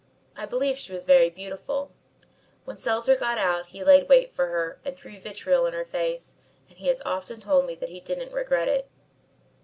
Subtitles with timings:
[0.35, 1.91] I believe she was very beautiful.
[2.65, 6.37] When Selser got out he laid wait for her and threw vitriol in her face,
[6.67, 8.89] and he has often told me that he didn't regret it.